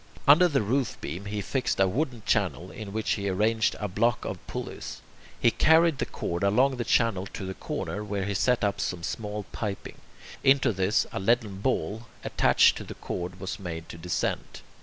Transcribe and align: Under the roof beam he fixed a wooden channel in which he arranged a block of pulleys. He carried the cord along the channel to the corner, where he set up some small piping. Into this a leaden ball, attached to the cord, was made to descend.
Under 0.27 0.47
the 0.47 0.63
roof 0.63 0.97
beam 0.99 1.25
he 1.25 1.41
fixed 1.41 1.79
a 1.79 1.87
wooden 1.87 2.23
channel 2.25 2.71
in 2.71 2.91
which 2.91 3.11
he 3.11 3.29
arranged 3.29 3.75
a 3.79 3.87
block 3.87 4.25
of 4.25 4.39
pulleys. 4.47 4.99
He 5.39 5.51
carried 5.51 5.99
the 5.99 6.07
cord 6.07 6.43
along 6.43 6.77
the 6.77 6.83
channel 6.83 7.27
to 7.27 7.45
the 7.45 7.53
corner, 7.53 8.03
where 8.03 8.25
he 8.25 8.33
set 8.33 8.63
up 8.63 8.81
some 8.81 9.03
small 9.03 9.45
piping. 9.51 9.99
Into 10.43 10.73
this 10.73 11.05
a 11.11 11.19
leaden 11.19 11.59
ball, 11.59 12.07
attached 12.23 12.77
to 12.77 12.83
the 12.83 12.95
cord, 12.95 13.39
was 13.39 13.59
made 13.59 13.87
to 13.89 13.99
descend. 13.99 14.61